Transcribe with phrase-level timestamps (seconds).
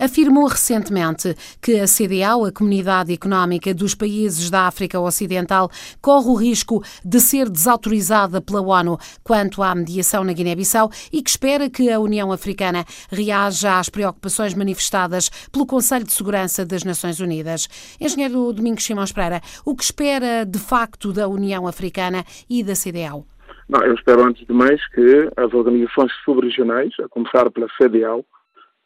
[0.00, 6.34] afirmou recentemente que a CDAO, a Comunidade Económica dos Países da África Ocidental, corre o
[6.34, 11.90] risco de ser desautorizada pela ONU quanto à mediação na Guiné-Bissau e que espera que
[11.90, 17.68] a União Africana reaja às preocupações manifestadas pelo Conselho de Segurança das Nações Unidas.
[18.00, 23.26] Engenheiro Domingos Simões Pereira, o que espera de facto da União Africana e da CDAO?
[23.68, 28.24] Não, eu espero, antes de mais, que as organizações subregionais, a começar pela CDAO,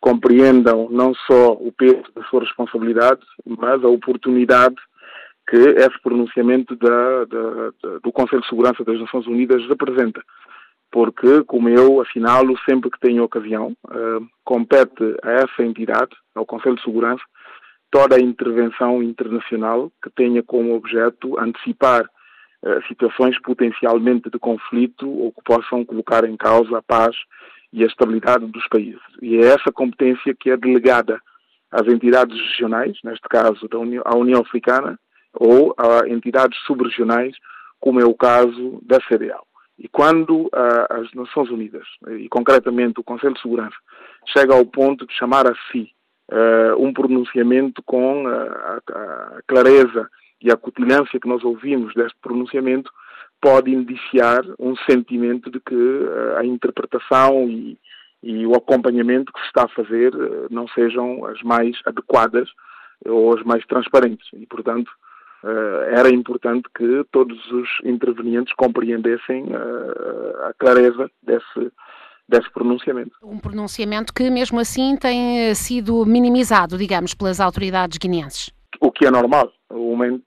[0.05, 4.75] compreendam não só o peso da sua responsabilidade, mas a oportunidade
[5.49, 10.23] que esse pronunciamento da, da, da, do Conselho de Segurança das Nações Unidas representa.
[10.93, 16.77] Porque, como eu assinalo sempre que tenho ocasião, uh, compete a essa entidade, ao Conselho
[16.77, 17.23] de Segurança,
[17.91, 25.33] toda a intervenção internacional que tenha como objeto antecipar uh, situações potencialmente de conflito ou
[25.33, 27.17] que possam colocar em causa a paz
[27.75, 29.03] e a estabilidade dos países.
[29.21, 31.21] E é essa competência que é delegada
[31.73, 34.97] às entidades regionais, neste caso da União, à União Africana,
[35.35, 37.35] ou a entidades subregionais,
[37.81, 39.45] como é o caso da CDAO.
[39.77, 40.49] E quando
[40.89, 41.85] as Nações Unidas,
[42.17, 43.75] e concretamente o Conselho de Segurança,
[44.29, 45.91] chega ao ponto de chamar a si
[46.31, 50.09] uh, um pronunciamento com a, a, clareza
[50.41, 52.91] e a cutilância que nós ouvimos deste pronunciamento,
[53.45, 57.79] pode indiciar um sentimento de que uh, a interpretação e,
[58.23, 62.49] e, o acompanhamento que se está a fazer uh, não sejam as mais adequadas
[63.05, 64.27] ou as mais transparentes.
[64.33, 64.89] E, portanto,
[65.43, 69.45] uh, era importante que todos os intervenientes compreendessem
[70.49, 71.71] a clareza desse,
[72.27, 73.13] desse pronunciamento.
[73.23, 78.51] Um pronunciamento que, mesmo assim, tem sido minimizado, digamos, pelas autoridades guineenses.
[78.81, 79.53] O que é normal.
[79.71, 80.07] Uma,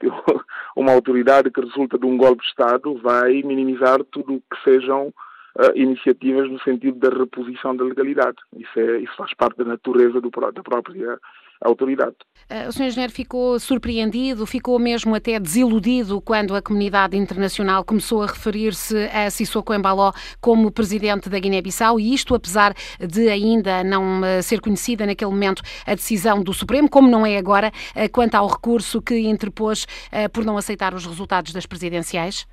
[0.77, 5.07] uma autoridade que resulta de um golpe de Estado vai minimizar tudo o que sejam
[5.07, 8.37] uh, iniciativas no sentido da reposição da legalidade.
[8.55, 11.19] Isso, é, isso faz parte da natureza do, da própria
[11.61, 12.15] autoridade.
[12.49, 12.85] Uh, o Sr.
[12.85, 19.29] Engenheiro ficou surpreendido, ficou mesmo até desiludido quando a comunidade internacional começou a referir-se a
[19.29, 25.05] Sissoko Embaló como presidente da Guiné-Bissau e isto apesar de ainda não uh, ser conhecida
[25.05, 29.17] naquele momento a decisão do Supremo, como não é agora, uh, quanto ao recurso que
[29.27, 29.85] interpôs
[30.33, 32.47] por não aceitar os resultados das presidenciais?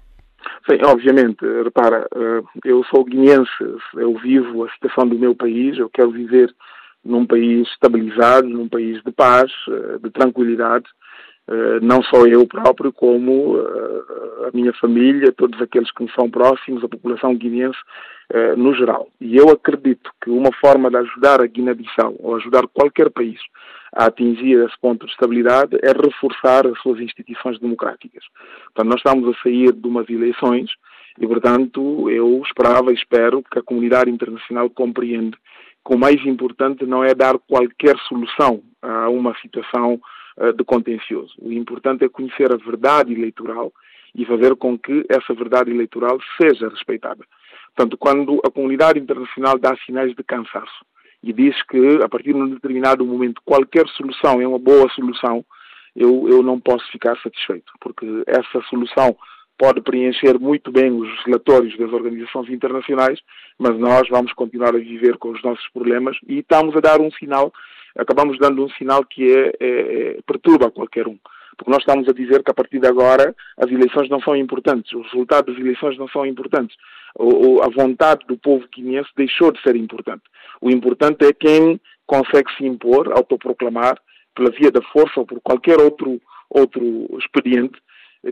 [0.68, 2.06] Sim, obviamente, repara,
[2.64, 3.50] eu sou guineense,
[3.94, 6.54] eu vivo a situação do meu país, eu quero viver
[7.04, 10.86] num país estabilizado, num país de paz, eh, de tranquilidade,
[11.48, 16.30] eh, não só eu próprio, como eh, a minha família, todos aqueles que me são
[16.30, 17.78] próximos, a população guineense
[18.56, 19.06] no geral.
[19.20, 23.38] E eu acredito que uma forma de ajudar a Guiné-Bissau, ou ajudar qualquer país
[23.94, 28.24] a atingir esse ponto de estabilidade, é reforçar as suas instituições democráticas.
[28.64, 30.70] Portanto, nós estamos a sair de umas eleições
[31.20, 35.36] e, portanto, eu esperava e espero que a comunidade internacional compreenda
[35.92, 40.00] o mais importante não é dar qualquer solução a uma situação
[40.38, 41.34] uh, de contencioso.
[41.38, 43.72] O importante é conhecer a verdade eleitoral
[44.14, 47.24] e fazer com que essa verdade eleitoral seja respeitada.
[47.74, 50.84] Portanto, quando a comunidade internacional dá sinais de cansaço
[51.22, 55.44] e diz que, a partir de um determinado momento, qualquer solução é uma boa solução,
[55.96, 59.16] eu, eu não posso ficar satisfeito, porque essa solução
[59.58, 63.20] pode preencher muito bem os relatórios das organizações internacionais,
[63.58, 67.10] mas nós vamos continuar a viver com os nossos problemas e estamos a dar um
[67.12, 67.52] sinal,
[67.96, 71.18] acabamos dando um sinal que é, é, é, perturba qualquer um.
[71.56, 74.92] Porque nós estamos a dizer que a partir de agora as eleições não são importantes,
[74.92, 76.76] os resultados das eleições não são importantes.
[77.16, 80.24] A vontade do povo guineense deixou de ser importante.
[80.60, 83.96] O importante é quem consegue se impor, autoproclamar,
[84.34, 86.82] pela via da força ou por qualquer outro, outro
[87.18, 87.78] expediente,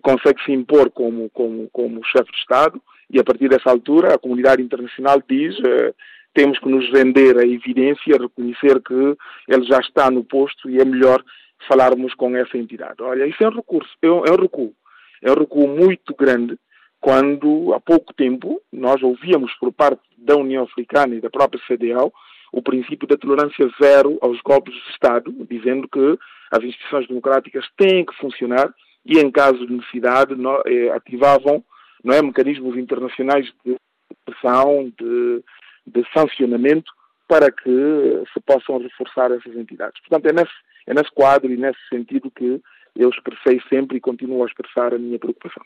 [0.00, 2.80] consegue se impor como, como, como chefe de Estado
[3.10, 5.92] e a partir dessa altura a comunidade internacional diz eh,
[6.34, 9.16] temos que nos render a evidência, reconhecer que
[9.48, 11.22] ele já está no posto e é melhor
[11.68, 13.02] falarmos com essa entidade.
[13.02, 14.74] Olha, isso é um recurso, é um, é um recuo.
[15.22, 16.56] É um recuo muito grande
[17.00, 22.12] quando há pouco tempo nós ouvíamos por parte da União Africana e da própria CDAO
[22.52, 26.18] o princípio da tolerância zero aos golpes de Estado, dizendo que
[26.50, 28.72] as instituições democráticas têm que funcionar
[29.04, 31.64] e, em caso de necessidade, no, eh, ativavam
[32.04, 33.76] não é, mecanismos internacionais de
[34.24, 35.42] pressão, de,
[35.86, 36.90] de sancionamento,
[37.28, 40.00] para que se possam reforçar essas entidades.
[40.00, 40.52] Portanto, é nesse,
[40.86, 42.60] é nesse quadro e nesse sentido que
[42.96, 45.62] eu expressei sempre e continuo a expressar a minha preocupação.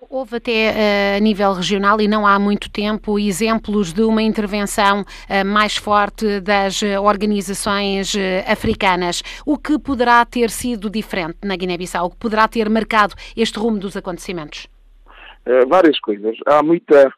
[0.00, 5.00] Houve até uh, a nível regional, e não há muito tempo, exemplos de uma intervenção
[5.00, 9.22] uh, mais forte das organizações uh, africanas.
[9.44, 12.06] O que poderá ter sido diferente na Guiné-Bissau?
[12.06, 14.68] O que poderá ter marcado este rumo dos acontecimentos?
[15.66, 16.36] várias coisas.
[16.46, 17.10] Há muita,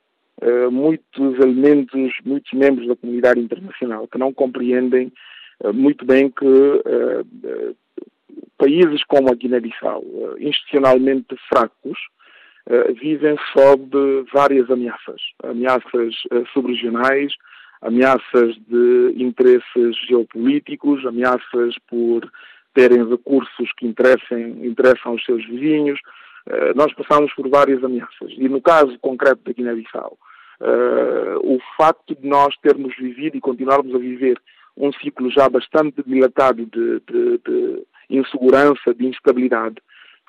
[0.70, 5.12] muitos elementos, muitos membros da comunidade internacional que não compreendem
[5.74, 6.46] muito bem que
[8.56, 10.04] países como a Guiné-Bissau,
[10.38, 11.98] institucionalmente fracos,
[13.00, 13.90] vivem sob
[14.32, 15.20] várias ameaças.
[15.42, 16.14] Ameaças
[16.52, 17.32] subregionais,
[17.82, 22.30] ameaças de interesses geopolíticos, ameaças por
[22.74, 25.98] terem recursos que interessem, interessam aos seus vizinhos.
[26.46, 28.32] Uh, nós passamos por várias ameaças.
[28.36, 30.16] E no caso concreto da Guiné-Bissau,
[31.42, 34.38] o facto de nós termos vivido e continuarmos a viver
[34.76, 39.76] um ciclo já bastante dilatado de, de, de insegurança, de instabilidade,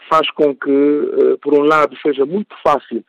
[0.10, 3.04] faz com que, uh, por um lado, seja muito fácil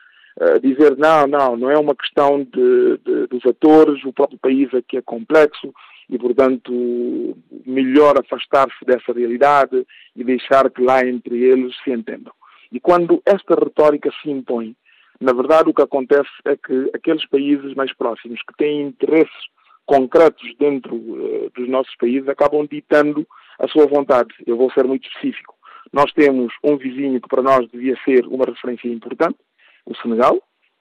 [0.63, 4.97] dizer não, não, não é uma questão de, de, dos atores, o próprio país aqui
[4.97, 5.75] é complexo
[6.09, 7.37] e, portanto,
[7.67, 9.87] melhor afastar-se dessa realidade
[10.17, 12.33] e deixar que lá entre eles se entendam.
[12.71, 14.75] E quando esta retórica se impõe,
[15.21, 19.51] na verdade o que acontece é que aqueles países mais próximos que têm interesses
[19.87, 23.27] concretos dentro uh, dos nossos países acabam ditando
[23.59, 24.35] a sua vontade.
[24.47, 25.55] Eu vou ser muito específico.
[25.93, 29.39] Nós temos um vizinho que para nós devia ser uma referência importante,
[29.87, 30.37] o Senegal,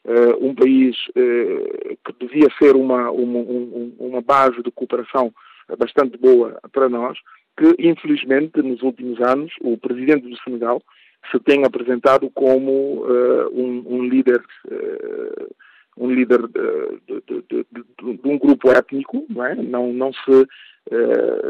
[0.06, 5.34] uh, um país uh, que devia ser uma, uma, um, uma base de cooperação
[5.78, 7.18] bastante boa para nós,
[7.58, 10.82] que infelizmente nos últimos anos o presidente do Senegal
[11.32, 14.42] se tem apresentado como uh, um, um, líder
[15.98, 17.66] um líder de, de, de,
[18.18, 19.56] de, um grupo étnico, não, é?
[19.56, 20.48] não, não se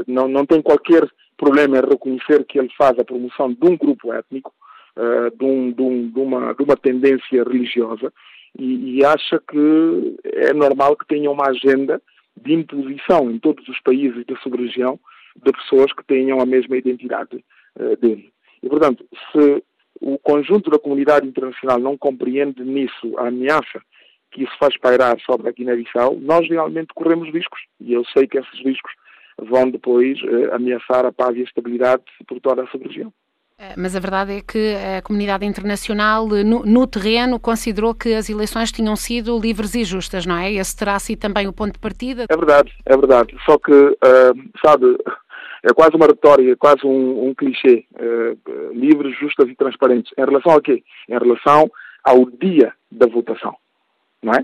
[0.07, 1.07] não, não tem qualquer
[1.41, 4.53] problema em reconhecer que ele faz a promoção de um grupo étnico,
[4.95, 8.13] uh, de, um, de, um, de, uma, de uma tendência religiosa
[8.57, 11.99] e, e, acha que é normal que tenha uma agenda
[12.39, 14.99] de imposição em todos os países da sub-região
[15.43, 17.43] de pessoas que tenham a mesma identidade
[17.79, 18.31] uh, dele.
[18.61, 19.63] E, portanto, se
[19.99, 23.81] o conjunto da comunidade internacional não compreende nisso a ameaça
[24.31, 27.59] que isso faz pairar sobre a Guiné-Bissau, nós realmente corremos riscos.
[27.79, 28.93] E eu sei que esses riscos
[29.41, 33.11] vão depois uh, ameaçar a paz e a estabilidade por toda a sub-região.
[33.61, 38.11] Eh, mas a verdade é que a comunidade internacional, eh, no, no, terreno, considerou que
[38.15, 40.51] as eleições tinham sido livres e justas, não é?
[40.51, 42.25] Esse terá sido também o ponto de partida?
[42.27, 43.35] É verdade, é verdade.
[43.45, 44.97] Só que, uh, sabe,
[45.63, 47.85] é quase uma retórica, quase um, um clichê.
[48.73, 50.11] Livres, justas e transparentes.
[50.17, 50.83] Em relação a quê?
[51.07, 51.69] Em relação
[52.03, 53.55] ao dia da votação,
[54.23, 54.43] não é?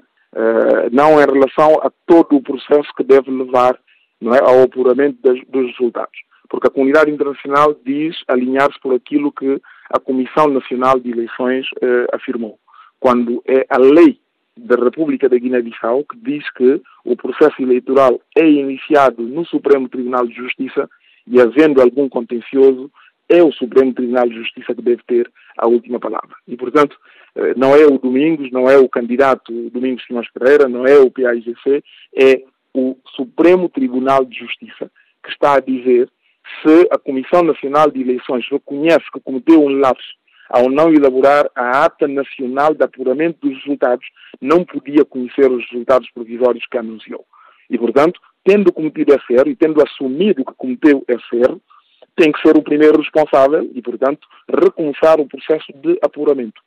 [0.92, 3.80] Não em relação a todo o processo que deve levar
[4.20, 9.32] não é, ao apuramento das, dos resultados porque a comunidade internacional diz alinhar-se por aquilo
[9.32, 12.60] que a Comissão Nacional de Eleições eh, afirmou,
[13.00, 14.20] quando é a lei
[14.58, 20.26] da República da Guiné-Bissau que diz que o processo eleitoral é iniciado no Supremo Tribunal
[20.26, 20.90] de Justiça
[21.28, 22.90] e, havendo algum contencioso,
[23.30, 26.36] é o Supremo Tribunal de Justiça que deve ter a última palavra.
[26.48, 26.98] E, portanto,
[27.36, 31.12] eh, não é o Domingos, não é o candidato Domingos Simões Pereira, não é o
[31.12, 31.84] PAIGC,
[32.16, 32.42] é
[32.78, 34.92] o Supremo Tribunal de Justiça
[35.24, 36.08] que está a dizer
[36.62, 40.14] se a Comissão Nacional de Eleições reconhece que cometeu um lapso
[40.48, 44.06] ao não elaborar a ata nacional de apuramento dos resultados,
[44.40, 47.26] não podia conhecer os resultados provisórios que anunciou.
[47.70, 51.60] E, portanto, tendo cometido esse erro e tendo assumido que cometeu esse erro,
[52.16, 56.62] tem que ser o primeiro responsável e, portanto, recomeçar o processo de apuramento.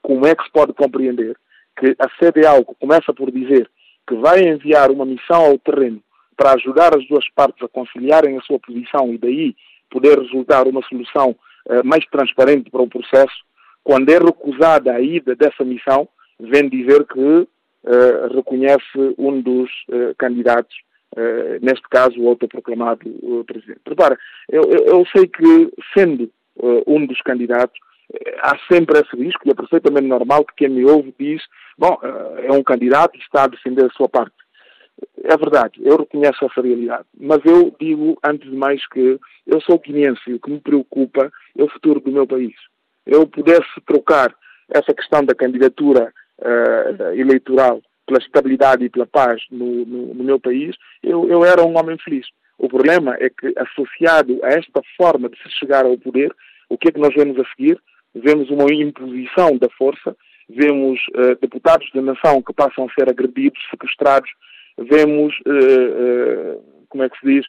[0.00, 1.36] Como é que se pode compreender
[1.78, 3.68] que a CDAO começa por dizer
[4.06, 6.00] que vai enviar uma missão ao terreno
[6.36, 9.56] para ajudar as duas partes a conciliarem a sua posição e daí
[9.90, 13.34] poder resultar uma solução uh, mais transparente para o processo,
[13.82, 20.14] quando é recusada a ida dessa missão, vem dizer que uh, reconhece um dos uh,
[20.18, 20.74] candidatos,
[21.62, 23.08] neste caso o autoproclamado
[23.46, 23.80] presidente.
[23.88, 24.18] Repara,
[24.50, 26.30] eu, eu, sei que, sendo
[26.86, 27.78] um dos candidatos,
[28.40, 31.42] há sempre esse risco, e é perfeitamente normal que quem me ouve diz,
[31.78, 31.98] bom,
[32.38, 34.34] é um candidato e está a defender a sua parte.
[35.24, 39.78] É verdade, eu reconheço essa realidade, mas eu digo, antes de mais, que eu sou
[39.78, 42.54] guineense e o que me preocupa é o futuro do meu país.
[43.04, 44.34] Eu pudesse trocar
[44.70, 50.40] essa questão da candidatura uh, eleitoral pela estabilidade e pela paz no, no, no meu
[50.40, 52.26] país, eu, eu era um homem feliz.
[52.58, 56.34] O problema é que, associado a esta forma de se chegar ao poder,
[56.68, 57.78] o que é que nós vemos a seguir?
[58.22, 60.16] Vemos uma imposição da força,
[60.48, 64.30] vemos uh, deputados da nação que passam a ser agredidos, sequestrados,
[64.78, 67.46] vemos, uh, uh, como é que se diz,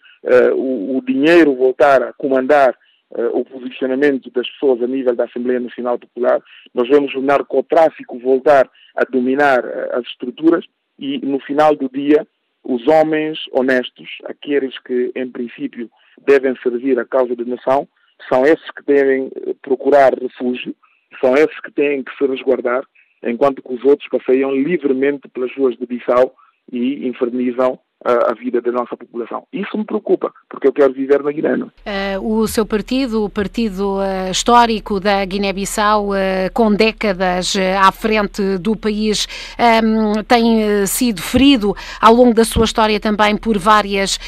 [0.55, 2.75] o, o, dinheiro voltar a comandar
[3.31, 6.41] o posicionamento das pessoas a nível da Assembleia Nacional Popular,
[6.73, 10.65] nós vemos o narcotráfico voltar a dominar as estruturas
[10.99, 12.27] e, no final do dia,
[12.63, 15.89] os homens honestos, aqueles que, em princípio,
[16.25, 17.87] devem servir a causa da nação,
[18.27, 19.29] são esses que devem
[19.61, 20.75] procurar refúgio,
[21.21, 22.83] são esses que têm que se resguardar,
[23.23, 26.35] enquanto que os outros passeiam livremente pelas ruas de Bissau
[26.71, 29.45] e infernizam a, vida da nossa população.
[29.51, 31.47] Isso me preocupa, porque eu quero viver na Guiné.
[31.55, 31.71] Uh,
[32.21, 36.13] o seu partido, o partido uh, histórico da Guiné-Bissau, uh,
[36.53, 39.27] com décadas à frente do país,
[39.83, 44.19] um, tem sido ferido ao longo da sua história também por várias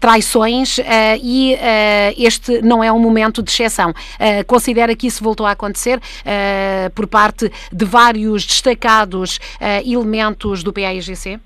[0.00, 0.78] traições
[1.22, 1.56] e
[2.16, 3.92] este não é um momento de exceção.
[4.46, 6.00] considera que isso voltou a acontecer
[6.94, 9.38] por parte de vários destacados
[9.84, 11.38] elementos do PAIGC?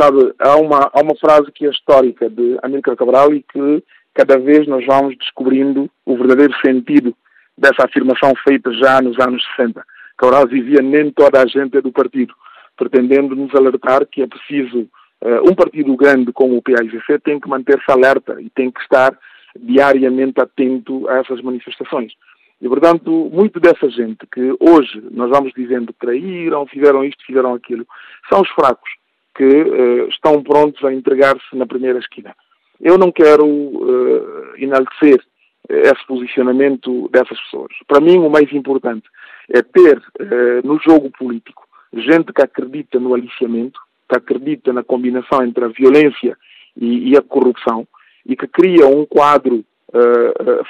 [0.00, 3.82] Sabe, há uma, há uma frase que é histórica de Amílcar Cabral e que
[4.12, 7.14] cada vez nós vamos descobrindo o verdadeiro sentido
[7.56, 9.84] dessa afirmação feita já nos anos 60.
[10.16, 12.34] Cabral dizia nem toda a gente é do partido,
[12.76, 14.80] pretendendo nos alertar que é preciso
[15.22, 19.16] uh, um partido grande como o PAIGC tem que manter-se alerta e tem que estar
[19.56, 22.12] diariamente atento a essas manifestações.
[22.60, 27.86] E, portanto, muito dessa gente que hoje nós vamos dizendo traíram, fizeram isto, fizeram aquilo,
[28.28, 28.90] são os fracos
[29.34, 32.34] que uh, estão prontos a entregar-se na primeira esquina.
[32.80, 35.20] Eu não quero uh, enaltecer
[35.68, 37.72] esse posicionamento dessas pessoas.
[37.86, 39.08] Para mim, o mais importante
[39.48, 45.44] é ter uh, no jogo político gente que acredita no aliciamento, que acredita na combinação
[45.44, 46.36] entre a violência
[46.76, 47.86] e, e a corrupção
[48.26, 49.64] e que cria um quadro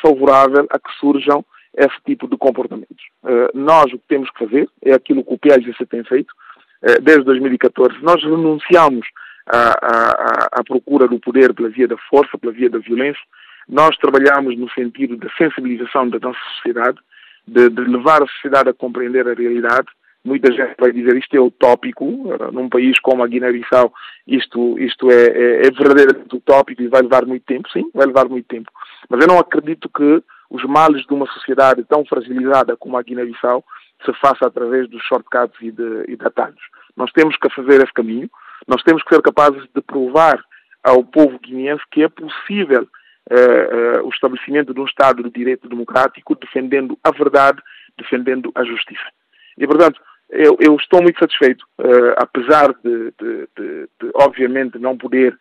[0.02, 1.42] favorável a que surjam
[1.74, 3.02] esse tipo de comportamentos.
[3.54, 6.43] nós o que temos que fazer é aquilo que o PLGC tem feito, eh,
[7.02, 9.06] desde 2014, nós renunciamos
[9.46, 13.22] à, à, à, procura do poder pela via da força, pela via da violência.
[13.68, 16.98] Nós trabalhamos no sentido da sensibilização da nossa sociedade,
[17.46, 19.86] de, de levar a sociedade a compreender a realidade.
[20.24, 22.04] Muita gente vai dizer isto é utópico,
[22.52, 23.92] num país como a Guiné-Bissau
[24.26, 28.26] isto, isto é, é, é verdadeiramente utópico e vai levar muito tempo, sim, vai levar
[28.26, 28.70] muito tempo.
[29.08, 33.62] Mas eu não acredito que os males de uma sociedade tão fragilizada como a Guiné-Bissau
[34.04, 36.62] se faça através dos shortcuts e de, e de atalhos.
[36.96, 38.30] Nós temos que fazer esse caminho,
[38.66, 40.42] nós temos que ser capazes de provar
[40.82, 42.82] ao povo guineense que é possível
[43.30, 47.60] uh, uh, o estabelecimento de um Estado de direito democrático defendendo a verdade,
[47.96, 49.04] defendendo a justiça.
[49.56, 54.96] E, portanto, eu, eu estou muito satisfeito, uh, apesar de, de, de, de, obviamente, não
[54.96, 55.36] poder,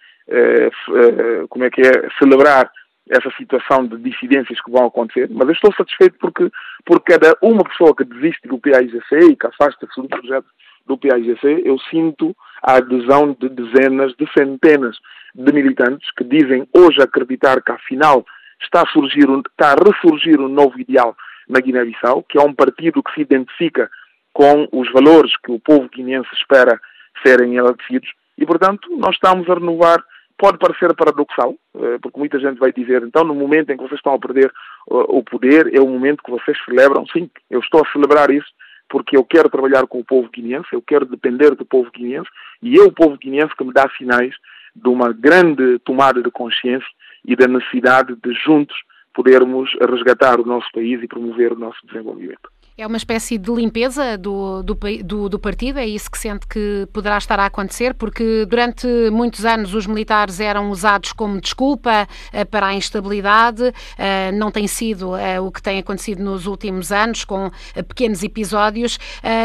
[1.50, 2.72] como é que é, celebrar
[3.10, 6.50] essa situação de dissidências que vão acontecer, mas eu estou satisfeito porque
[6.86, 10.48] por cada uma pessoa que desiste do PAIGC e que afasta-se do projeto
[10.85, 14.97] do PAIGC, eu sinto a adesão de dezenas, de centenas
[15.35, 18.25] de militantes que dizem hoje acreditar que afinal
[18.61, 21.15] está a, surgir está a ressurgir um novo ideal
[21.47, 23.89] na Guiné-Bissau, que é um partido que se identifica
[24.31, 26.79] com os valores que o povo guineense espera
[27.25, 30.03] serem elecidos e, portanto, nós estamos a renovar
[30.37, 33.99] pode parecer paradoxal, eh, porque muita gente vai dizer, então no momento em que vocês
[33.99, 34.51] estão a perder
[34.87, 37.05] o poder, é o momento que vocês celebram.
[37.07, 38.47] Sim, eu estou a celebrar isso
[38.89, 42.29] porque eu quero trabalhar com o povo guineense, eu quero depender do povo guineense
[42.61, 44.35] e é o povo guineense que me dá sinais
[44.75, 46.87] de uma grande tomada de consciência
[47.25, 48.75] e da necessidade de juntos
[49.13, 52.52] podermos resgatar o nosso país e promover o nosso desenvolvimento.
[52.75, 55.77] É uma espécie de limpeza do, do, do, do, partido?
[55.77, 57.94] É isso que sente que poderá estar a acontecer?
[57.94, 64.36] Porque durante muitos anos os militares eram usados como desculpa uh, para a instabilidade, uh,
[64.36, 67.51] não tem sido uh, o que tem acontecido nos últimos anos, com
[67.88, 68.98] pequenos episódios,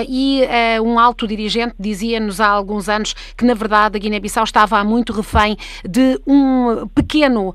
[0.09, 0.43] e
[0.83, 5.57] um alto dirigente dizia-nos há alguns anos que, na verdade, a Guiné-Bissau estava muito refém
[5.87, 7.55] de um pequeno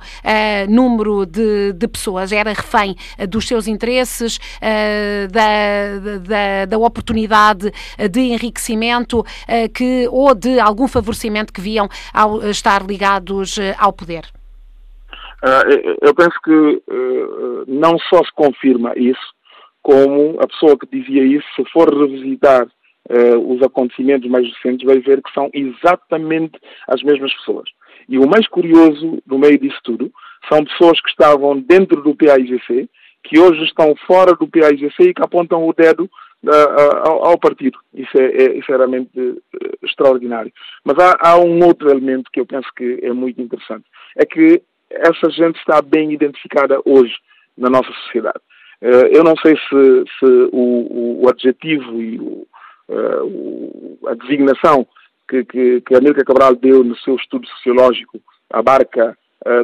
[0.70, 2.96] número de, de, pessoas, era refém
[3.28, 4.40] dos seus interesses,
[5.32, 5.63] da
[6.28, 7.72] da, da oportunidade
[8.12, 13.94] de enriquecimento eh, que, ou de algum favorecimento que viam ao estar ligados eh, ao
[13.94, 14.24] poder?
[15.44, 15.64] Ah,
[16.02, 19.34] eu penso que eh, não só se confirma isso,
[19.82, 22.68] como a pessoa que dizia isso, se for revisitar
[23.46, 27.66] os acontecimentos mais recentes, vai ver que são exatamente as mesmas pessoas.
[28.08, 30.10] E o mais curioso no meio disso tudo
[30.50, 32.90] são pessoas que estavam dentro do PAIGC,
[33.24, 36.10] que hoje estão fora do PAIGC e que apontam o dedo
[36.44, 37.80] uh, ao, ao, partido.
[37.94, 38.58] Isso é, é,
[39.20, 39.42] uh,
[39.82, 40.52] extraordinário.
[40.84, 43.86] Mas há, há, um outro elemento que eu penso que é muito interessante.
[44.18, 47.16] É que essa gente está bem identificada hoje
[47.58, 48.40] na nossa sociedade.
[48.82, 52.46] Uh, eu não sei se, se o, o, adjetivo e o,
[52.90, 54.86] uh, a designação
[55.30, 58.20] que, que, que Cabral deu no seu estudo sociológico
[58.52, 59.18] abarca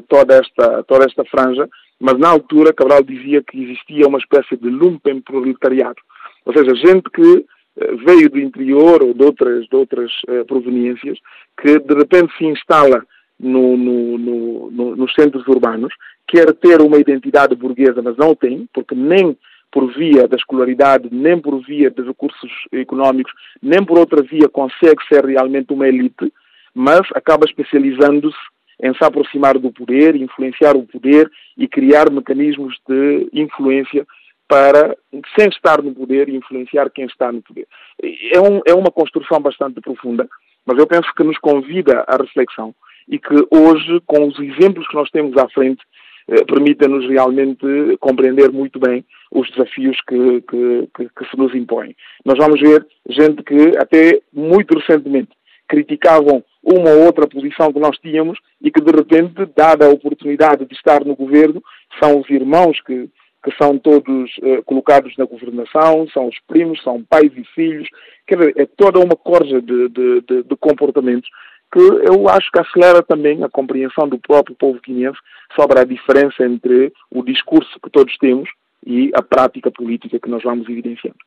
[0.10, 4.70] toda, esta, toda esta franja, mas na altura Cabral dizia que existia uma espécie de
[4.70, 6.02] lumpen proletariado,
[6.46, 7.46] ou seja, gente que
[7.78, 11.18] eh, veio do interior ou de outras, de outras uh, proveniências,
[11.62, 13.06] que de repente se instala
[13.40, 15.94] no, no, no, nos centros urbanos,
[16.28, 19.38] quer ter uma identidade burguesa, mas não tem, porque nem
[19.72, 25.02] por via da escolaridade, nem por via de recursos económicos, nem por outra via consegue
[25.08, 26.34] ser realmente uma elite,
[26.74, 28.38] mas acaba especializando-se
[28.82, 34.06] em se aproximar do poder, influenciar o poder e criar mecanismos de influência
[34.48, 34.98] para,
[35.38, 37.68] sem estar no poder, influenciar quem está no poder.
[38.02, 40.28] É, um, é uma construção bastante profunda,
[40.66, 42.74] mas eu penso que nos convida à reflexão
[43.08, 45.82] e que hoje, com os exemplos que nós temos à frente,
[46.28, 47.66] eh, permita-nos realmente
[48.00, 51.96] compreender muito bem os desafios que, que, que, que, se nos impõem.
[52.24, 55.32] Nós vamos ver gente que até muito recentemente
[55.68, 60.66] criticavam uma ou outra posição que nós tínhamos e que de repente, dada a oportunidade
[60.66, 61.62] de estar no governo,
[62.02, 63.10] são os irmãos que,
[63.44, 67.88] que são todos eh, colocados na governação, são os primos, são pais e filhos,
[68.28, 71.30] quer dizer, é toda uma corja de, de, de, de comportamentos
[71.72, 75.20] que eu acho que acelera também a compreensão do próprio povo guineense
[75.56, 78.50] sobre a diferença entre o discurso que todos temos
[78.86, 81.20] e a prática política que nós vamos evidenciando.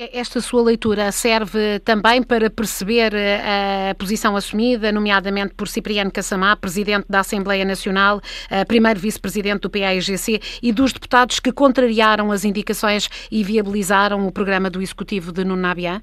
[0.00, 6.54] Esta sua leitura serve também para perceber eh, a posição assumida, nomeadamente por Cipriano Cassamá,
[6.54, 12.44] presidente da Assembleia Nacional, eh, primeiro vice-presidente do PAIGC, e dos deputados que contrariaram as
[12.44, 15.66] indicações e viabilizaram o programa do Executivo de Nuno?
[15.66, 16.00] Ah,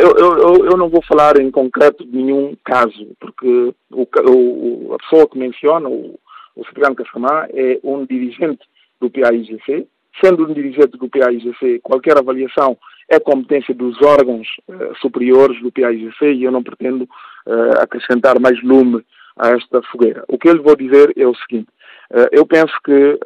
[0.00, 4.98] eu, eu, eu, não vou falar em concreto de nenhum caso, porque o, o, a
[4.98, 6.18] pessoa que menciona, o,
[6.56, 8.66] o Cipriano Cassamá, é um dirigente
[9.00, 9.86] do PAIGC.
[10.22, 12.76] Sendo um dirigente do PAIGC, qualquer avaliação
[13.08, 18.62] é competência dos órgãos uh, superiores do PAIGC e eu não pretendo uh, acrescentar mais
[18.62, 19.02] lume
[19.36, 20.24] a esta fogueira.
[20.28, 21.68] O que eu lhe vou dizer é o seguinte:
[22.12, 23.18] uh, eu penso que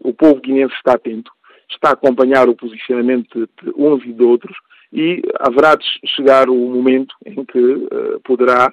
[0.00, 1.30] o povo guinense está atento,
[1.70, 4.56] está a acompanhar o posicionamento de uns e de outros
[4.92, 5.84] e haverá de
[6.16, 8.72] chegar o momento em que uh, poderá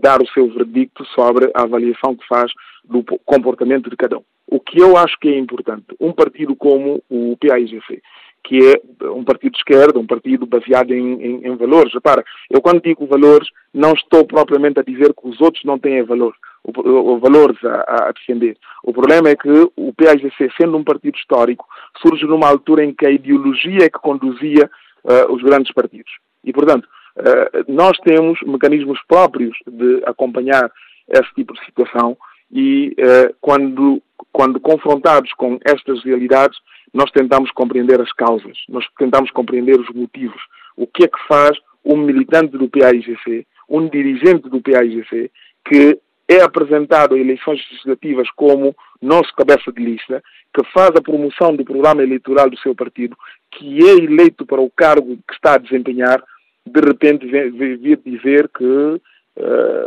[0.00, 2.50] dar o seu verdicto sobre a avaliação que faz
[2.82, 4.24] do comportamento de cada um.
[4.48, 8.00] O que eu acho que é importante, um partido como o PAIGC,
[8.46, 11.92] que é um partido de esquerda, um partido baseado em, em, em valores.
[11.92, 16.02] Repara, eu quando digo valores, não estou propriamente a dizer que os outros não têm
[16.04, 18.56] valor, o, o valores a, a, defender.
[18.84, 21.66] O problema é que o PAIGC, sendo um partido histórico,
[22.00, 24.70] surge numa altura em que a ideologia é que conduzia
[25.04, 26.12] uh, os grandes partidos.
[26.44, 26.86] E, portanto,
[27.18, 30.70] uh, nós temos mecanismos próprios de acompanhar
[31.08, 32.16] esse tipo de situação
[32.50, 36.58] e uh, quando, quando confrontados com estas realidades,
[36.92, 40.40] nós tentamos compreender as causas, nós tentamos compreender os motivos.
[40.76, 45.30] O que é que faz um militante do PAIGC, um dirigente do PAIGC,
[45.64, 51.54] que é apresentado a eleições legislativas como nosso cabeça de lista, que faz a promoção
[51.54, 53.16] do programa eleitoral do seu partido,
[53.52, 56.22] que é eleito para o cargo que está a desempenhar,
[56.66, 59.00] de repente vir dizer que uh,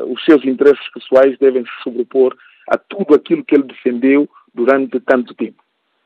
[0.07, 2.35] os seus interesses pessoais devem se sobrepor
[2.69, 5.61] a tudo aquilo que ele defendeu durante tanto tempo.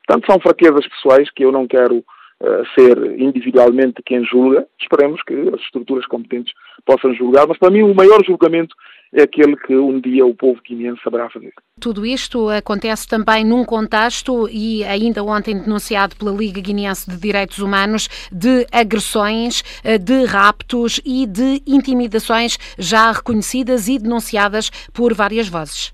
[0.06, 4.65] Portanto, são fraquezas pessoais que eu não quero uh, ser individualmente quem julga.
[4.80, 6.54] Esperemos que as estruturas competentes
[6.86, 8.76] possam julgar, mas para mim o maior julgamento
[9.13, 11.54] é aquele que um dia o povo guineense saberá fazer.
[11.80, 17.60] Tudo isto acontece também num contexto, e ainda ontem denunciado pela Liga Guineense de Direitos
[17.60, 25.47] Humanos, de agressões, eh, de raptos e de intimidações já reconhecidas e denunciadas por várias
[25.47, 25.93] vozes.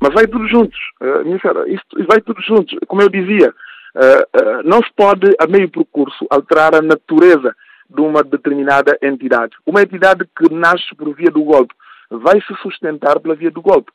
[0.00, 1.64] Mas vai tudo juntos, uh, minha senhora,
[2.06, 2.78] vai tudo juntos.
[2.86, 3.50] Como eu dizia,
[3.94, 7.54] uh, não se pode, a meio percurso, alterar a natureza
[7.90, 9.56] de uma determinada entidade.
[9.66, 11.74] Uma entidade que nasce por via do golpe
[12.10, 13.90] vai se sustentar pela via do golpe.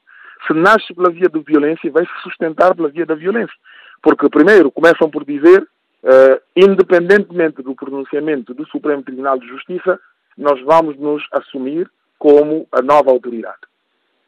[0.45, 3.55] Se nasce pela via da violência, vai se sustentar pela via da violência.
[4.01, 9.97] Porque, primeiro, começam por dizer, uh, independentemente do pronunciamento do Supremo Tribunal de Justiça,
[10.37, 11.89] nós vamos nos assumir
[12.19, 13.61] como a nova autoridade.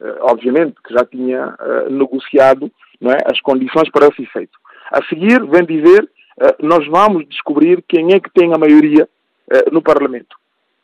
[0.00, 2.70] Uh, obviamente que já tinha uh, negociado
[3.02, 4.58] é, as condições para esse efeito.
[4.90, 6.08] A seguir, vem dizer,
[6.62, 9.08] nós vamos descobrir quem é que tem a maioria
[9.72, 10.36] no Parlamento.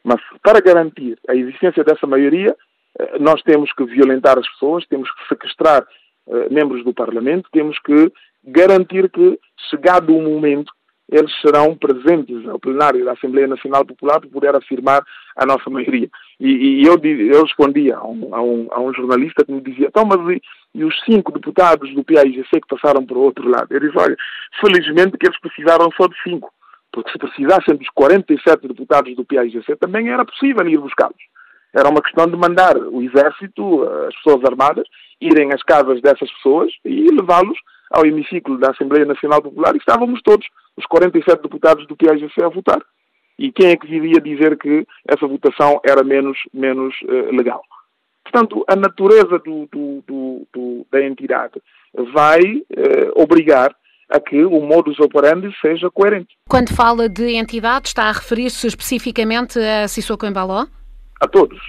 [0.02, 2.54] Mas para garantir a existência dessa maioria,
[2.98, 5.86] eh, nós temos que violentar as pessoas, temos que sequestrar
[6.50, 8.12] membros do Parlamento, temos que
[8.44, 9.38] garantir que,
[9.70, 10.72] chegado o momento,
[11.12, 15.04] eles serão presentes ao plenário da Assembleia Nacional Popular para poder afirmar
[15.36, 16.08] a nossa maioria.
[16.40, 19.88] E, e eu, eu respondia a um, a, um, a um, jornalista que me dizia,
[19.88, 20.42] então, mas e,
[20.74, 23.68] e, os cinco deputados do PAIGC que passaram para o outro lado?
[23.70, 24.16] Eu disse, olha,
[24.58, 26.50] felizmente que eles precisaram só de cinco,
[26.90, 31.22] porque se precisassem dos 47 deputados do PAIGC também era possível ir buscá-los.
[31.74, 34.86] Era uma questão de mandar o exército, as pessoas armadas,
[35.20, 37.58] irem às casas dessas pessoas e levá-los
[37.90, 40.46] ao hemiciclo da Assembleia Nacional Popular e estávamos todos,
[40.76, 42.82] os 47 deputados do PAGC, a votar.
[43.38, 47.62] E quem é que viria dizer que essa votação era menos, menos uh, legal?
[48.22, 51.60] Portanto, a natureza do, do, do, da entidade
[52.12, 53.74] vai uh, obrigar
[54.10, 56.36] a que o modus operandi seja coerente.
[56.48, 60.66] Quando fala de entidade, está a referir-se especificamente a Sissoko Embaló?
[61.22, 61.60] a todos.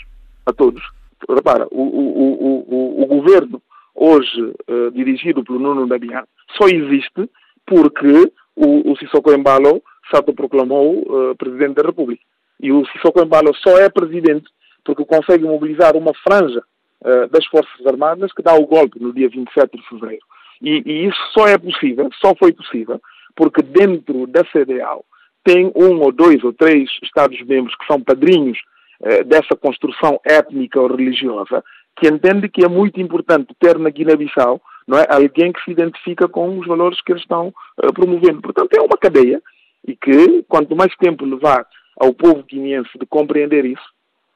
[0.46, 0.82] a todos.
[1.30, 3.62] Repara, o, o, o, o governo
[3.96, 6.24] hoje uh, dirigido pelo Nuno Damião
[6.58, 7.30] só existe
[7.66, 12.24] porque o, o Sissoko Embalo se autoproclamou uh, Presidente da República.
[12.60, 14.46] E o Sissoko Embalo só é Presidente
[14.84, 16.62] porque consegue mobilizar uma franja
[17.02, 20.24] uh, das Forças Armadas que dá o golpe no dia 27 de fevereiro.
[20.62, 23.02] E, e, isso só é possível, só foi possível,
[23.36, 25.04] porque dentro da CDAO
[25.44, 28.60] tem um ou dois ou três Estados-membros que são padrinhos
[29.02, 31.64] uh, dessa construção étnica ou religiosa,
[31.96, 36.28] que entende que é muito importante ter na Guiné-Bissau não é, alguém que se identifica
[36.28, 38.42] com os valores que eles estão uh, promovendo.
[38.42, 39.42] Portanto, é uma cadeia
[39.88, 41.66] e que, quanto mais tempo levar
[42.00, 43.84] ao povo guineense de compreender isso,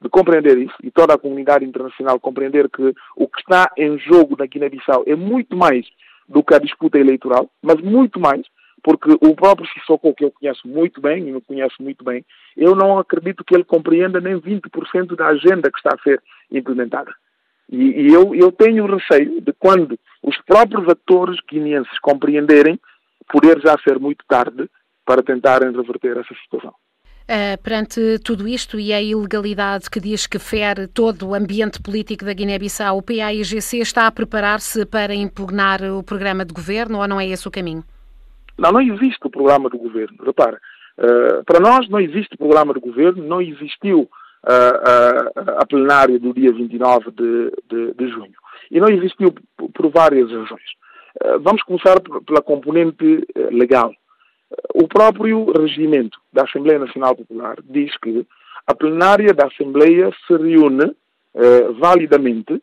[0.02, 4.36] de compreender isso, e toda a comunidade internacional compreender que o que está em jogo
[4.38, 5.86] na Guiné-Bissau é muito mais
[6.28, 8.46] do que a disputa eleitoral, mas muito mais,
[8.84, 12.24] porque o próprio Sissoko, que eu conheço muito bem, e me conheço muito bem,
[12.56, 17.12] eu não acredito que ele compreenda nem 20% da agenda que está a ser implementada.
[17.70, 22.80] E, e eu, eu tenho receio de quando os próprios atores guineenses compreenderem,
[23.32, 24.70] poder já ser muito tarde
[25.06, 26.74] para tentarem reverter essa situação.
[27.30, 32.24] Uh, perante tudo isto e a ilegalidade que diz que fere todo o ambiente político
[32.24, 37.20] da Guiné-Bissau, o PAIGC está a preparar-se para impugnar o programa de governo ou não
[37.20, 37.84] é esse o caminho?
[38.58, 40.18] Não, não existe o programa do governo.
[40.26, 40.58] Repara,
[40.98, 44.10] uh, para nós não existe o programa do governo, não existiu
[44.48, 48.34] uh, a plenária do dia 29 de, de, de junho.
[48.72, 49.34] E não existiu
[49.74, 50.64] por várias razões.
[51.42, 53.94] vamos começar pela componente legal.
[54.74, 58.26] O próprio regimento da Assembleia Nacional Popular diz que
[58.66, 60.94] a plenária da Assembleia se reúne
[61.34, 62.62] eh, validamente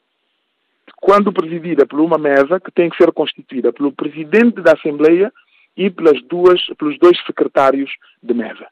[1.01, 5.33] quando presidida por uma mesa que tem que ser constituída pelo presidente da Assembleia
[5.77, 7.91] e pelas duas, pelos dois secretários
[8.23, 8.67] de mesa.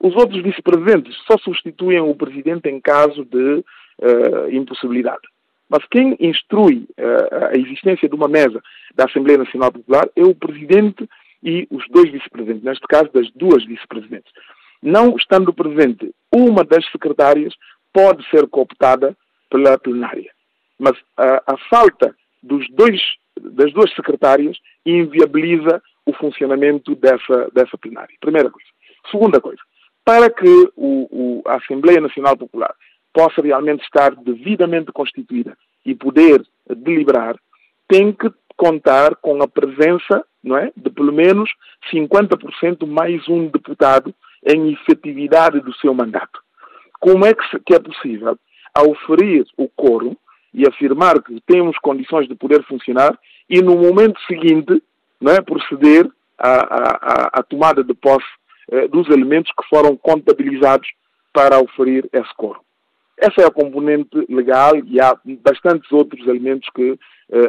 [0.00, 3.64] Os outros vice-presidentes só substituem o presidente em caso de
[3.98, 5.26] uh, impossibilidade.
[5.68, 8.62] Mas quem instrui uh, a existência de uma mesa
[8.94, 11.08] da Assembleia Nacional Popular é o presidente
[11.42, 14.32] e os dois vice-presidentes, neste caso das duas vice-presidentes.
[14.82, 17.54] Não estando presente uma das secretárias,
[17.92, 19.16] pode ser cooptada
[19.50, 20.30] pela plenária.
[20.78, 23.00] Mas a, a falta dos dois,
[23.40, 24.56] das duas secretárias
[24.86, 28.14] inviabiliza o funcionamento dessa, dessa plenária.
[28.20, 28.68] Primeira coisa.
[29.10, 29.60] Segunda coisa.
[30.08, 32.74] Para que o, o, a Assembleia Nacional Popular
[33.12, 37.36] possa realmente estar devidamente constituída e poder deliberar,
[37.86, 41.50] tem que contar com a presença não é, de pelo menos
[41.92, 46.40] 50% mais um deputado em efetividade do seu mandato.
[46.98, 48.38] Como é que, é possível,
[48.74, 50.16] ao oferir o coro
[50.54, 53.14] e afirmar que temos condições de poder funcionar
[53.46, 54.82] e no momento seguinte
[55.20, 58.37] não é, proceder à, à, à tomada de posse
[58.90, 60.88] dos elementos que foram contabilizados
[61.32, 62.60] para oferir esse coro?
[63.20, 66.98] Essa é a componente legal e há bastantes outros elementos que uh,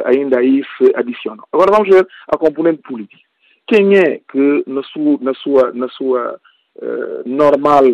[0.04, 1.44] ainda aí se adicionam.
[1.52, 3.22] Agora vamos ver a componente política.
[3.68, 6.40] Quem é que, na sua, na sua, na sua
[6.76, 7.84] uh, normal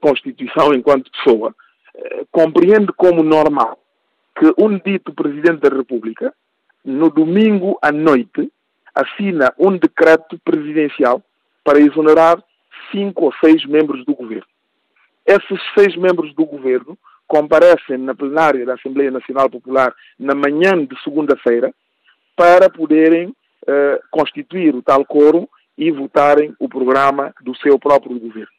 [0.00, 1.54] constituição enquanto pessoa,
[2.30, 3.78] compreende como normal
[4.36, 6.34] que um dito Presidente da República,
[6.84, 8.52] no domingo à noite,
[8.94, 11.22] assina um decreto presidencial
[11.64, 12.42] para exonerar
[12.90, 14.46] cinco ou seis membros do governo.
[15.26, 21.00] Esses seis membros do governo comparecem na plenária da Assembleia Nacional Popular na manhã de
[21.02, 21.72] segunda-feira
[22.36, 28.52] para poderem uh, constituir o tal coro e votarem o programa do seu próprio governo.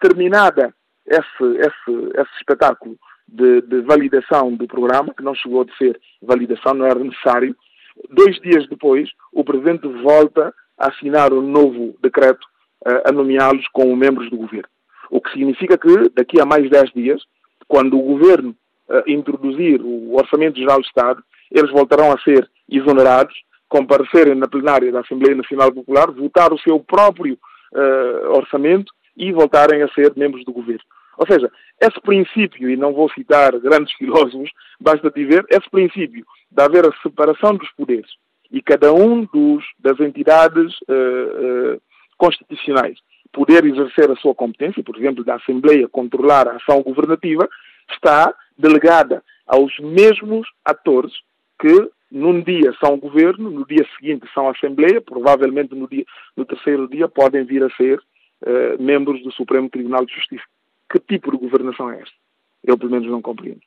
[0.00, 0.72] Terminada
[1.06, 6.74] esse, esse, esse espetáculo de, de, validação do programa, que não chegou a ser validação,
[6.74, 7.56] não era necessário,
[8.10, 12.46] dois dias depois, o Presidente volta a assinar um novo decreto
[13.04, 14.68] a nomeá-los como membros do governo.
[15.10, 17.22] O que significa que, daqui a mais dez dias,
[17.66, 18.54] quando o governo
[18.88, 23.34] uh, introduzir o Orçamento Geral do Estado, eles voltarão a ser exonerados,
[23.68, 27.38] comparecerem na plenária da Assembleia Nacional Popular, votar o seu próprio
[27.72, 30.84] uh, orçamento e voltarem a ser membros do governo.
[31.16, 36.62] Ou seja, esse princípio, e não vou citar grandes filósofos, basta dizer, esse princípio de
[36.62, 38.10] haver a separação dos poderes
[38.50, 41.82] e cada um dos, das entidades uh, uh,
[42.18, 42.98] constitucionais
[43.32, 47.48] poder exercer a sua competência, por exemplo, da Assembleia controlar a ação governativa,
[47.90, 51.12] está delegada aos mesmos atores
[51.60, 56.04] que num dia são governo, no dia seguinte são Assembleia, provavelmente no, dia,
[56.36, 60.44] no terceiro dia podem vir a ser uh, membros do Supremo Tribunal de Justiça.
[60.90, 62.16] Que tipo de governação é esta?
[62.64, 63.60] Eu, pelo menos, não compreendo.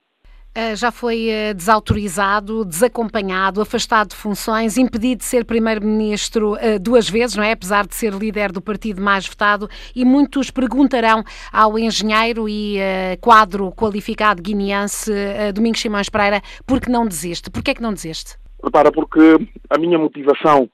[0.53, 7.09] Eh, já foi eh, desautorizado, desacompanhado, afastado de funções, impedido de ser primeiro-ministro eh, duas
[7.09, 7.53] vezes, não é?
[7.53, 12.77] Apesar de ser líder do partido mais votado, e muitos perguntarão ao engenheiro e
[13.21, 15.11] quadro qualificado guineense
[15.53, 17.49] Domingos Simões Pereira por que não desiste?
[17.49, 18.37] Porquê é que não desiste?
[18.63, 19.37] Repara, porque
[19.69, 20.69] a minha motivação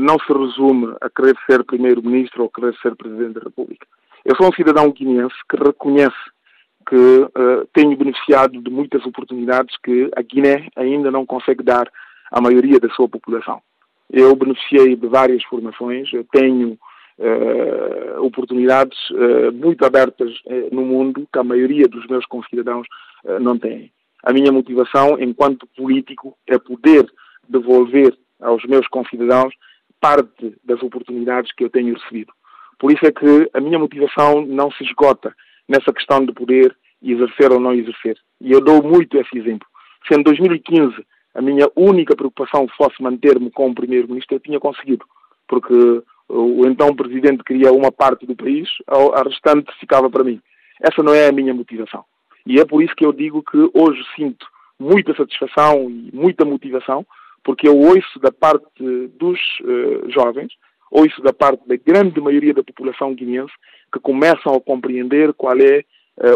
[0.00, 3.86] não se resume a querer ser primeiro-ministro ou querer ser presidente da República.
[4.24, 6.31] Eu sou um cidadão guineense que reconhece
[6.92, 11.90] que uh, tenho beneficiado de muitas oportunidades que a Guiné ainda não consegue dar
[12.30, 13.62] à maioria da sua população.
[14.10, 16.72] Eu beneficiei de várias formações, tenho
[17.18, 20.30] uh, oportunidades uh, muito abertas
[20.70, 22.86] no mundo que a maioria dos meus concidadãos
[23.40, 23.90] não têm.
[24.22, 27.10] A minha motivação, enquanto político, é poder
[27.48, 29.54] devolver aos meus concidadãos
[29.98, 32.34] parte das oportunidades que eu tenho recebido.
[32.78, 35.34] Por isso é que a minha motivação não se esgota
[35.66, 38.16] nessa questão de poder exercer ou não exercer.
[38.40, 39.66] E eu dou muito esse exemplo.
[40.06, 40.94] Se em 2015
[41.34, 45.04] a minha única preocupação fosse manter-me como primeiro-ministro, eu tinha conseguido,
[45.48, 50.40] porque o então presidente queria uma parte do país, a restante ficava para mim.
[50.80, 52.04] Essa não é a minha motivação.
[52.46, 54.46] E é por isso que eu digo que hoje sinto
[54.78, 57.06] muita satisfação e muita motivação,
[57.44, 58.66] porque eu ouço da parte
[59.18, 60.52] dos uh, jovens,
[60.90, 63.52] ouço da parte da grande maioria da população guineense,
[63.92, 65.84] que começam a compreender qual é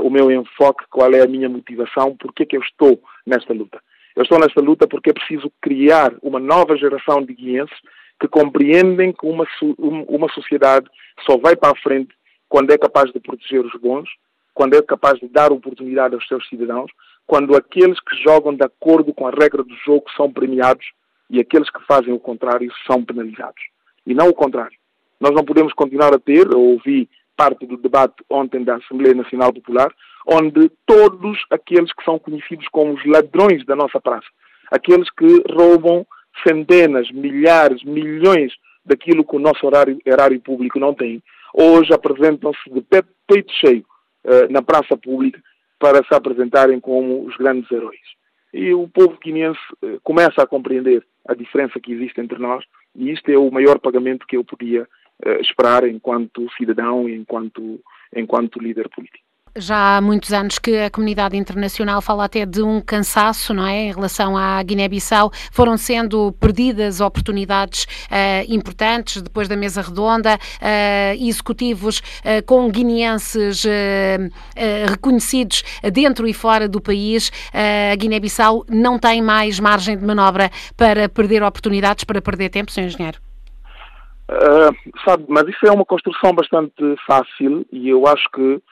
[0.02, 3.80] o meu enfoque, qual é a minha motivação, porque é que eu estou nesta luta.
[4.14, 7.76] Eu estou nesta luta porque é preciso criar uma nova geração de guineenses
[8.18, 9.46] que compreendem que uma,
[9.78, 10.88] uma sociedade
[11.26, 12.14] só vai para a frente
[12.48, 14.08] quando é capaz de proteger os bons,
[14.54, 16.90] quando é capaz de dar oportunidade aos seus cidadãos,
[17.26, 20.86] quando aqueles que jogam de acordo com a regra do jogo são premiados
[21.28, 23.62] e aqueles que fazem o contrário são penalizados.
[24.06, 24.78] E não o contrário.
[25.20, 29.53] Nós não podemos continuar a ter, ou ouvir parte do debate ontem da Assembleia Nacional
[29.53, 29.92] Popular,
[30.27, 34.27] onde todos aqueles que são conhecidos como os ladrões da nossa praça,
[34.70, 36.07] aqueles que roubam
[36.46, 38.53] centenas, milhares, milhões
[38.85, 41.22] daquilo que o nosso horário, erário público não tem,
[41.55, 42.81] hoje apresentam-se de
[43.27, 43.85] peito cheio
[44.25, 45.40] uh, na praça pública
[45.79, 48.01] para se apresentarem como os grandes heróis.
[48.53, 53.11] E o povo guineense uh, começa a compreender a diferença que existe entre nós e
[53.11, 54.88] isto é o maior pagamento que eu podia
[55.40, 57.81] esperar enquanto cidadão e enquanto,
[58.14, 59.26] enquanto líder político
[59.57, 63.85] já há muitos anos que a comunidade internacional fala até de um cansaço, não é,
[63.85, 65.33] em relação à Guiné-Bissau.
[65.50, 73.64] Foram sendo perdidas oportunidades uh, importantes depois da mesa redonda, uh, executivos uh, com guineenses
[74.88, 77.31] reconhecidos dentro e fora do país.
[77.52, 82.85] a Guiné-Bissau não tem mais margem de manobra para perder oportunidades, para perder tempo, Sr.
[82.85, 83.25] Engenheiro.
[84.28, 88.62] Uh, sabe, mas isso é uma construção bastante fácil e eu acho que uh,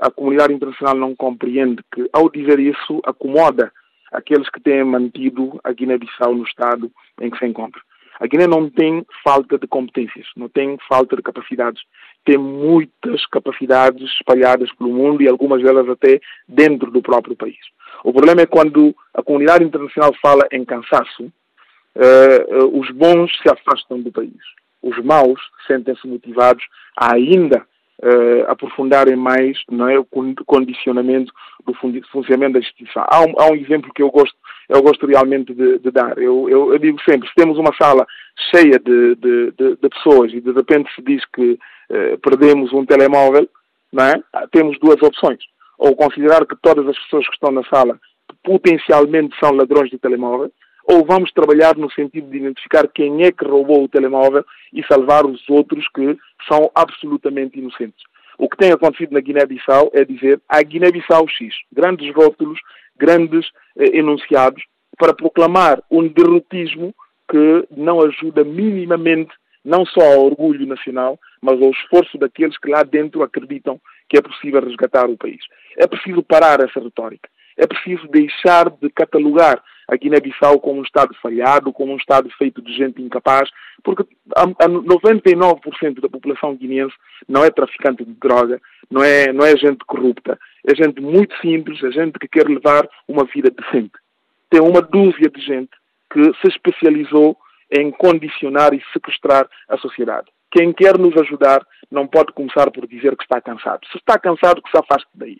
[0.00, 3.72] a comunidade internacional não compreende que, ao dizer isso, acomoda
[4.12, 6.90] aqueles que têm mantido a Guiné-Bissau no estado
[7.20, 7.80] em que se encontra.
[8.20, 11.82] A Guiné não tem falta de competências, não tem falta de capacidades,
[12.24, 17.58] tem muitas capacidades espalhadas pelo mundo e algumas delas até dentro do próprio país.
[18.04, 24.00] O problema é quando a comunidade internacional fala em cansaço, uh, os bons se afastam
[24.00, 24.36] do país
[24.82, 26.64] os maus sentem-se motivados
[26.96, 27.64] a ainda
[28.02, 30.06] uh, aprofundarem mais não é, o
[30.46, 31.32] condicionamento
[31.64, 31.72] do
[32.10, 33.04] funcionamento da instituição.
[33.08, 34.36] Há um, há um exemplo que eu gosto,
[34.68, 36.18] eu gosto realmente de, de dar.
[36.18, 38.06] Eu, eu, eu, digo sempre, se temos uma sala
[38.50, 43.48] cheia de, de, de pessoas e de repente se diz que uh, perdemos um telemóvel,
[43.92, 44.14] não é?
[44.50, 45.38] temos duas opções.
[45.78, 47.98] Ou considerar que todas as pessoas que estão na sala
[48.44, 50.50] potencialmente são ladrões de telemóvel,
[50.84, 55.24] ou vamos trabalhar no sentido de identificar quem é que roubou o telemóvel e salvar
[55.24, 56.16] os outros que
[56.48, 58.02] são absolutamente inocentes.
[58.38, 62.58] O que tem acontecido na Guiné-Bissau é dizer a Guiné-Bissau X, grandes rótulos,
[62.96, 64.62] grandes eh, enunciados,
[64.98, 66.94] para proclamar um derrotismo
[67.30, 69.32] que não ajuda minimamente
[69.64, 74.22] não só ao orgulho nacional, mas ao esforço daqueles que lá dentro acreditam que é
[74.22, 75.40] possível resgatar o país.
[75.78, 77.28] É preciso parar essa retórica.
[77.56, 79.62] É preciso deixar de catalogar
[79.92, 83.50] a Guiné-Bissau como um Estado falhado, como um Estado feito de gente incapaz,
[83.84, 86.94] porque a, a 99% da população guineense
[87.28, 88.58] não é traficante de droga,
[88.90, 92.88] não é, não é gente corrupta, é gente muito simples, é gente que quer levar
[93.06, 93.92] uma vida decente.
[94.48, 95.70] Tem uma dúzia de gente
[96.10, 97.36] que se especializou
[97.70, 100.28] em condicionar e sequestrar a sociedade.
[100.50, 103.86] Quem quer nos ajudar não pode começar por dizer que está cansado.
[103.90, 105.38] Se está cansado, que se afaste daí.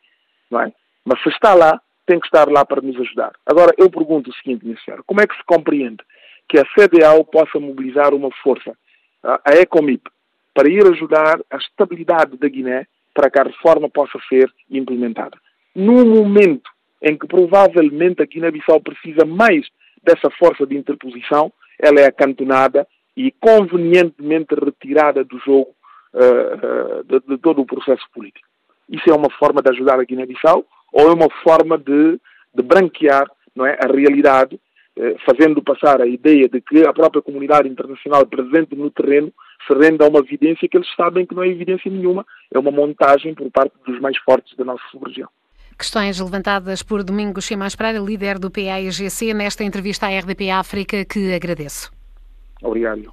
[0.50, 0.72] Não é?
[1.04, 3.32] Mas se está lá, tem que estar lá para nos ajudar.
[3.46, 6.02] Agora, eu pergunto o seguinte, minha senhora, como é que se compreende
[6.48, 8.76] que a CDAO possa mobilizar uma força,
[9.22, 10.02] a ECOMIP,
[10.54, 15.38] para ir ajudar a estabilidade da Guiné para que a reforma possa ser implementada?
[15.74, 19.66] Num momento em que provavelmente a Guiné-Bissau precisa mais
[20.02, 22.86] dessa força de interposição, ela é acantonada
[23.16, 25.74] e convenientemente retirada do jogo
[26.14, 28.46] uh, uh, de, de, todo o processo político.
[28.88, 32.20] Isso é uma forma de ajudar a Guiné-Bissau ou é uma forma de,
[32.54, 37.22] de branquear não é, a realidade, uh, fazendo passar a ideia de que a própria
[37.22, 39.32] comunidade internacional presente no terreno
[39.66, 42.70] se rende a uma evidência que eles sabem que não é evidência nenhuma, é uma
[42.70, 45.28] montagem por parte dos mais fortes da nossa sub-região.
[45.78, 51.32] Questões levantadas por Domingos Simões Pereira, líder do PAIGC, nesta entrevista à RDP África, que
[51.34, 51.90] agradeço.
[52.62, 53.12] Obrigado.